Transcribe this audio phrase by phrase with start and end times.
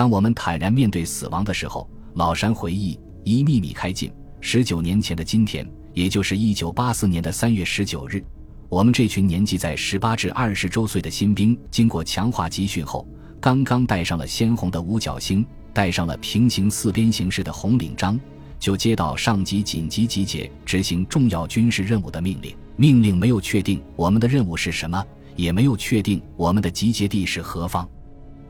[0.00, 4.10] 当我们坦然面对死亡的时候，老山回忆，一秘密开进。
[4.40, 8.24] 十九年前的今天，也就是一九八四年的三月十九日，
[8.70, 13.06] 我们这群年纪在十八至二十周岁的新兵，经过强化集训后，
[13.42, 15.44] 刚刚带上了鲜红的五角星，
[15.74, 18.18] 戴上了平行四边形式的红领章，
[18.58, 22.56] 就接到上级紧急集结执行重要军事任务的命令。
[22.76, 25.04] 命令没有确定我们的任务是什么，
[25.36, 27.86] 也没有确定我们的集结地是何方。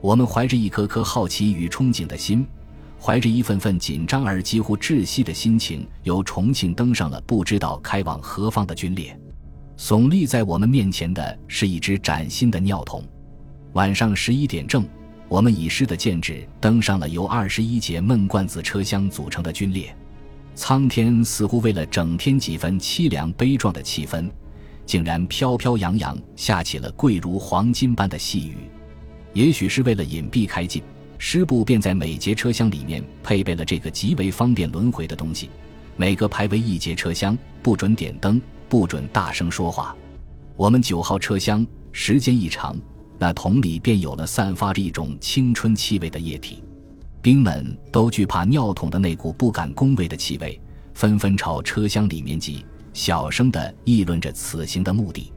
[0.00, 2.46] 我们怀着一颗颗好奇与憧憬的心。
[3.02, 9.18] 怀着一份份紧张而几乎窒息的心情，由重庆登上了不知道开往何方的军列。
[9.78, 13.02] 耸立在我们面前的是一只崭新的尿桶。
[13.72, 14.86] 晚上十一点正，
[15.28, 19.96] 我们以师的建制登上了由二十一节闷罐子车厢组成的军列。
[20.54, 24.30] 苍天似乎为了整天几分凄凉悲壮的气氛，
[24.84, 28.56] 竟然飘飘扬扬下起了贵如黄金般的细雨。
[29.32, 30.82] 也许是为了隐蔽开进。
[31.22, 35.50] 师部便在每节车厢里面配备了这个极为方便轮回的东西，
[35.94, 39.94] 每个排为一节车厢，不准点灯，不准大声说话。
[40.56, 42.74] 我们九号车厢时间一长，
[43.18, 46.64] 那桶里便有了散发着一种青春气味的液体，
[47.20, 50.58] 兵们都惧怕尿桶的那股不敢恭维的气味，
[50.94, 55.30] 纷纷朝车厢里面挤，小声地议论着此行的目的。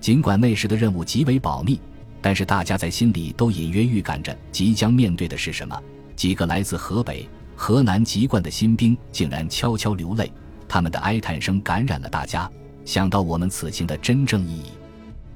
[0.00, 1.78] 尽管那时的任务极为保密。
[2.22, 5.80] 但是大家在心里都隐约预感着即将面对的是什么。
[6.14, 10.30] 几个来自河北、河南籍贯的新兵竟然悄悄流泪，
[10.68, 12.50] 他们的哀叹声感染了大家。
[12.84, 14.66] 想到我们此行的真正意义，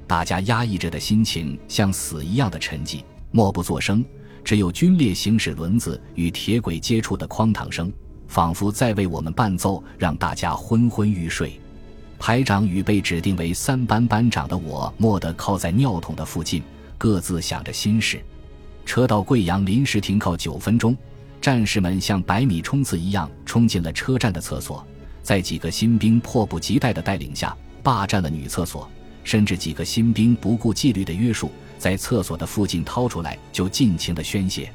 [0.07, 4.05] 大家压抑着的心情像死一样的沉寂，默不作声。
[4.43, 7.91] 只有军列行驶轮子与铁轨接触的哐当声，
[8.29, 11.59] 仿佛在为我们伴奏，让大家昏昏欲睡。
[12.19, 16.63] 排长与被指定为三班班长的我，蓦地靠在尿桶的附近。
[16.97, 18.23] 各自想着心事，
[18.87, 20.97] 车到贵阳临时停靠九分钟，
[21.41, 24.87] 战士们像百米冲刺一样冲进了车站的厕所，
[25.23, 28.89] 在几个新兵迫不及待的带领下，霸占了女厕所，
[29.23, 34.73] 甚至几个新兵不顾纪律的约束，在厕所的附近掏出来就尽情的宣泄。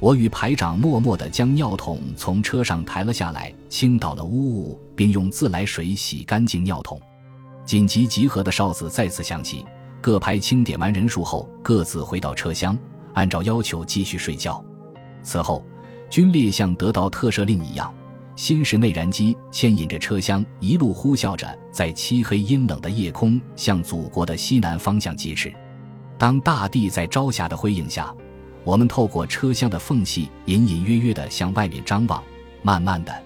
[0.00, 6.98] 我与排长默默地将尿桶从车上抬了下来，倾倒了污物，并用自来水洗干净尿桶。
[7.66, 9.64] 紧急集合的哨子再次响起。
[10.00, 12.76] 各排清点完人数后，各自回到车厢，
[13.14, 14.64] 按照要求继续睡觉。
[15.22, 15.64] 此后，
[16.08, 17.92] 军列像得到特赦令一样，
[18.34, 25.52] 新式内燃机牵引着车厢，一路呼啸着在漆黑阴冷的夜空向祖国的西南方向疾驰。
[26.16, 28.14] 当大地在朝霞的辉映下，
[28.64, 32.22] 我们透过车厢的缝隙，隐隐约约地向外面张望。
[32.62, 33.22] 慢慢的，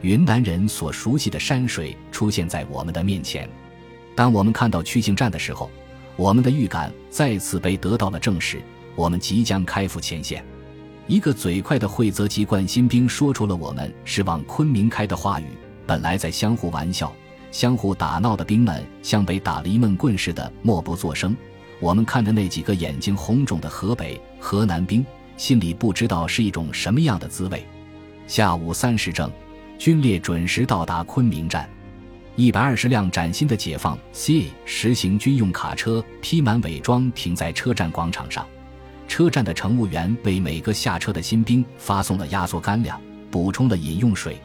[0.00, 3.48] 云南人所熟悉的山水出现在我们的面前。
[4.14, 5.70] 当我们看到曲靖站的时候，
[6.16, 8.60] 我们的预感再次被得到了证实，
[8.94, 10.44] 我们即将开赴前线。
[11.06, 15.44] 一个嘴快的惠泽籍冠新兵说出了我们是往昆明开的话语。
[15.86, 17.12] 本来在相互玩笑、
[17.52, 21.36] 相互打闹的兵们，像被打了一闷棍似的，默不作声。
[21.78, 25.04] 我们看着那几个眼睛红肿的河北、河南兵，
[25.36, 27.64] 心里不知道是一种什么样的滋味。
[28.26, 29.30] 下午三时正，
[29.78, 31.68] 军列准时到达昆明站。
[32.36, 38.46] 一百二十辆崭新的解放 C 实行军用卡车披满伪装停在车站广场上，
[39.08, 44.36] 车站的乘务员为每个下车的新兵发送了压缩干粮，补充了饮用水。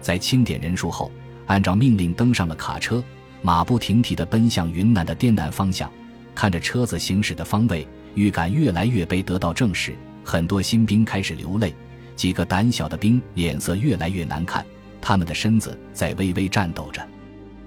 [0.00, 1.12] 在清点人数后，
[1.44, 3.04] 按照命令登上了卡车，
[3.42, 5.92] 马不停蹄地奔向云南的滇南方向。
[6.34, 9.94] 看着车子行驶的方位，预感越来越被得到证实。
[10.24, 11.74] 很多新兵开始流泪，
[12.14, 14.64] 几个胆小的兵脸色越来越难看，
[15.02, 17.06] 他们的身子在微微颤抖着。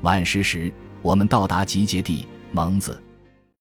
[0.01, 0.71] 晚十时，
[1.01, 2.97] 我们到达集结地蒙子。